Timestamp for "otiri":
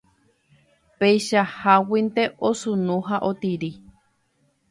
3.31-3.71